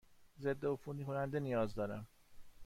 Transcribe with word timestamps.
ضدعفونی 0.41 1.05
کننده 1.05 1.39
نیاز 1.39 1.75
دارم. 1.75 2.07